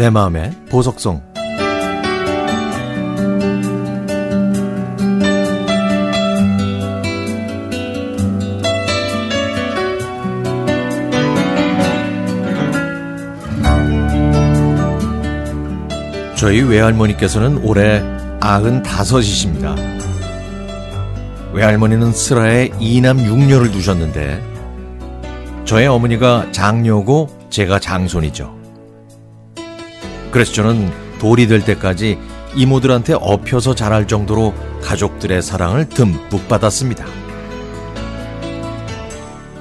내 0.00 0.08
마음의 0.08 0.52
보석성 0.70 1.20
저희 16.34 16.62
외할머니께서는 16.62 17.58
올해 17.62 18.02
95이십니다. 18.40 19.76
외할머니는 21.52 22.12
슬하에 22.14 22.70
이남 22.80 23.18
6녀를 23.18 23.70
두셨는데 23.70 24.42
저의 25.66 25.88
어머니가 25.88 26.50
장녀고 26.52 27.28
제가 27.50 27.78
장손이죠. 27.78 28.59
그래서 30.30 30.52
저는 30.52 30.90
돌이 31.18 31.46
될 31.46 31.64
때까지 31.64 32.18
이모들한테 32.54 33.14
업혀서 33.14 33.74
자랄 33.74 34.06
정도로 34.06 34.54
가족들의 34.82 35.40
사랑을 35.42 35.88
듬뿍 35.88 36.48
받았습니다. 36.48 37.04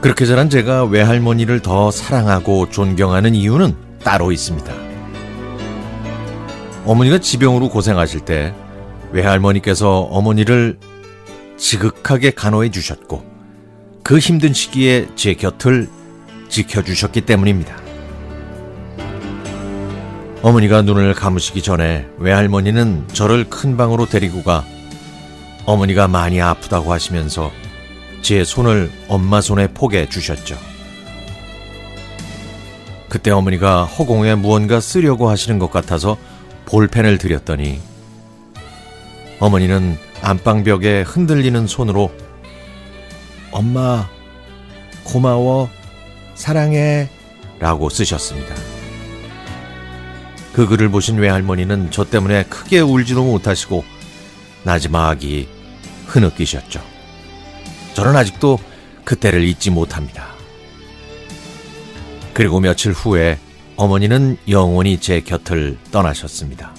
그렇게 0.00 0.26
자란 0.26 0.50
제가 0.50 0.84
외할머니를 0.84 1.60
더 1.60 1.90
사랑하고 1.90 2.68
존경하는 2.68 3.34
이유는 3.34 3.74
따로 4.02 4.32
있습니다. 4.32 4.70
어머니가 6.84 7.18
지병으로 7.18 7.70
고생하실 7.70 8.20
때 8.20 8.54
외할머니께서 9.12 10.00
어머니를 10.00 10.78
지극하게 11.56 12.32
간호해 12.32 12.70
주셨고 12.70 13.24
그 14.02 14.18
힘든 14.18 14.52
시기에 14.52 15.08
제 15.16 15.32
곁을 15.32 15.88
지켜주셨기 16.50 17.22
때문입니다. 17.22 17.83
어머니가 20.44 20.82
눈을 20.82 21.14
감으시기 21.14 21.62
전에 21.62 22.06
외할머니는 22.18 23.08
저를 23.14 23.48
큰 23.48 23.78
방으로 23.78 24.04
데리고 24.04 24.42
가 24.42 24.62
어머니가 25.64 26.06
많이 26.06 26.38
아프다고 26.38 26.92
하시면서 26.92 27.50
제 28.20 28.44
손을 28.44 28.92
엄마 29.08 29.40
손에 29.40 29.68
포개 29.68 30.06
주셨죠. 30.06 30.58
그때 33.08 33.30
어머니가 33.30 33.84
허공에 33.84 34.34
무언가 34.34 34.80
쓰려고 34.80 35.30
하시는 35.30 35.58
것 35.58 35.70
같아서 35.70 36.18
볼펜을 36.66 37.16
드렸더니 37.16 37.80
어머니는 39.40 39.96
안방벽에 40.20 41.04
흔들리는 41.06 41.66
손으로 41.66 42.12
엄마 43.50 44.10
고마워 45.04 45.70
사랑해 46.34 47.08
라고 47.60 47.88
쓰셨습니다. 47.88 48.73
그 50.54 50.68
글을 50.68 50.88
보신 50.88 51.18
외할머니는 51.18 51.90
저 51.90 52.04
때문에 52.04 52.44
크게 52.44 52.78
울지도 52.78 53.24
못하시고 53.24 53.84
나지막이 54.62 55.48
흐느끼셨죠. 56.06 56.80
저는 57.94 58.14
아직도 58.14 58.60
그때를 59.04 59.42
잊지 59.42 59.70
못합니다. 59.70 60.28
그리고 62.32 62.60
며칠 62.60 62.92
후에 62.92 63.38
어머니는 63.76 64.36
영원히 64.48 65.00
제 65.00 65.20
곁을 65.20 65.76
떠나셨습니다. 65.90 66.72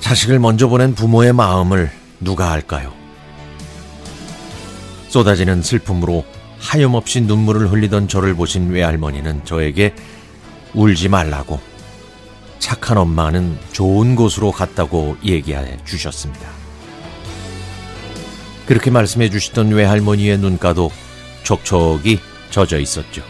자식을 0.00 0.38
먼저 0.38 0.68
보낸 0.68 0.94
부모의 0.94 1.34
마음을 1.34 1.90
누가 2.20 2.52
알까요? 2.52 2.92
쏟아지는 5.08 5.62
슬픔으로 5.62 6.24
하염없이 6.58 7.20
눈물을 7.20 7.70
흘리던 7.70 8.08
저를 8.08 8.34
보신 8.34 8.70
외할머니는 8.70 9.44
저에게 9.44 9.94
울지 10.72 11.10
말라고 11.10 11.71
착한 12.72 12.96
엄마는 12.96 13.58
좋은 13.72 14.16
곳으로 14.16 14.50
갔다고 14.50 15.18
얘기해 15.22 15.84
주셨습니다. 15.84 16.48
그렇게 18.64 18.90
말씀해 18.90 19.28
주시던 19.28 19.72
외할머니의 19.72 20.38
눈가도 20.38 20.90
촉촉이 21.42 22.18
젖어 22.48 22.78
있었죠. 22.78 23.22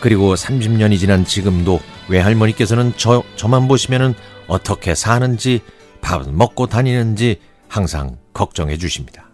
그리고 0.00 0.34
30년이 0.34 0.98
지난 0.98 1.26
지금도 1.26 1.78
외할머니께서는 2.08 2.94
저, 2.96 3.22
저만 3.36 3.68
보시면은 3.68 4.14
어떻게 4.46 4.94
사는지, 4.94 5.60
밥 6.00 6.26
먹고 6.26 6.68
다니는지 6.68 7.38
항상 7.68 8.16
걱정해 8.32 8.78
주십니다. 8.78 9.28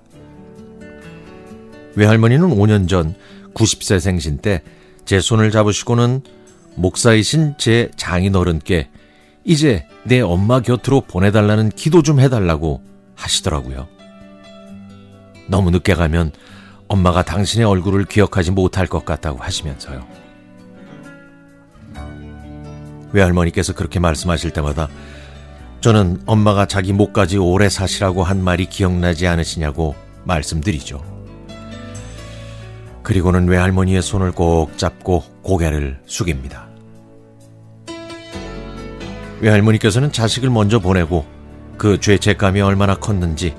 외할머니는 1.94 2.48
5년 2.48 2.88
전 2.88 3.14
90세 3.54 4.00
생신 4.00 4.38
때 4.38 4.64
제 5.08 5.20
손을 5.20 5.50
잡으시고는 5.50 6.20
목사이신 6.78 7.56
제 7.58 7.90
장인어른께 7.96 8.88
이제 9.44 9.86
내 10.04 10.20
엄마 10.20 10.60
곁으로 10.60 11.00
보내달라는 11.02 11.70
기도 11.70 12.02
좀 12.02 12.20
해달라고 12.20 12.82
하시더라고요. 13.16 13.88
너무 15.48 15.70
늦게 15.70 15.94
가면 15.94 16.32
엄마가 16.86 17.22
당신의 17.22 17.66
얼굴을 17.66 18.04
기억하지 18.04 18.52
못할 18.52 18.86
것 18.86 19.04
같다고 19.04 19.38
하시면서요. 19.38 20.06
외할머니께서 23.12 23.72
그렇게 23.74 23.98
말씀하실 23.98 24.52
때마다 24.52 24.88
저는 25.80 26.22
엄마가 26.26 26.66
자기 26.66 26.92
목까지 26.92 27.38
오래 27.38 27.68
사시라고 27.68 28.22
한 28.22 28.42
말이 28.42 28.66
기억나지 28.66 29.26
않으시냐고 29.26 29.94
말씀드리죠. 30.24 31.02
그리고는 33.02 33.48
외할머니의 33.48 34.02
손을 34.02 34.32
꼭 34.32 34.76
잡고 34.76 35.24
고개를 35.42 36.00
숙입니다. 36.06 36.67
외할머니께서는 39.40 40.12
자식을 40.12 40.50
먼저 40.50 40.78
보내고 40.78 41.26
그 41.76 42.00
죄책감이 42.00 42.60
얼마나 42.60 42.96
컸는지 42.96 43.54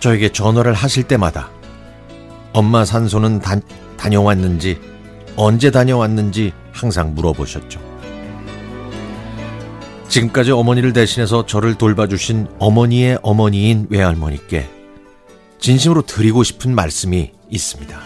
저에게 0.00 0.30
전화를 0.30 0.74
하실 0.74 1.04
때마다 1.04 1.50
엄마 2.52 2.84
산소는 2.84 3.40
다, 3.40 3.56
다녀왔는지 3.96 4.78
언제 5.36 5.70
다녀왔는지 5.70 6.52
항상 6.72 7.14
물어보셨죠. 7.14 7.80
지금까지 10.08 10.52
어머니를 10.52 10.92
대신해서 10.92 11.46
저를 11.46 11.74
돌봐주신 11.74 12.46
어머니의 12.58 13.18
어머니인 13.22 13.86
외할머니께 13.90 14.68
진심으로 15.58 16.02
드리고 16.02 16.44
싶은 16.44 16.74
말씀이 16.74 17.32
있습니다. 17.48 17.98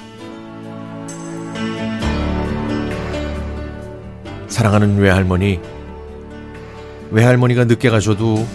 사랑하는 4.47 4.99
외할머니, 4.99 5.61
외할머니가 7.10 7.64
늦게 7.64 7.91
가셔도 7.91 8.46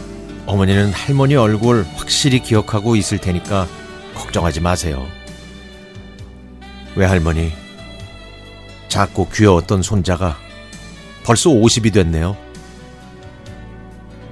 어머니는 0.46 0.92
할머니 0.92 1.36
얼굴 1.36 1.86
확실히 1.96 2.40
기억하고 2.40 2.96
있을 2.96 3.18
테니까 3.18 3.68
걱정하지 4.14 4.62
마세요. 4.62 5.08
외할머니, 6.96 7.52
작고 8.90 9.30
귀여웠던 9.30 9.82
손자가 9.82 10.38
벌써 11.24 11.50
50이 11.50 11.92
됐네요. 11.94 12.38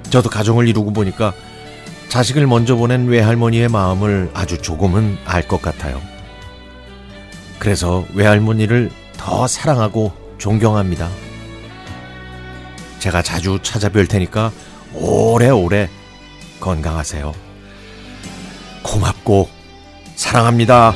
저도 0.09 0.29
가정을 0.29 0.67
이루고 0.67 0.93
보니까 0.93 1.33
자식을 2.09 2.45
먼저 2.45 2.75
보낸 2.75 3.07
외할머니의 3.07 3.69
마음을 3.69 4.29
아주 4.33 4.61
조금은 4.61 5.17
알 5.25 5.47
것 5.47 5.61
같아요. 5.61 6.01
그래서 7.57 8.05
외할머니를 8.13 8.91
더 9.17 9.47
사랑하고 9.47 10.11
존경합니다. 10.37 11.09
제가 13.01 13.23
자주 13.23 13.57
찾아뵐 13.63 14.07
테니까 14.07 14.51
오래오래 14.93 15.89
건강하세요. 16.59 17.33
고맙고 18.83 19.49
사랑합니다. 20.15 20.93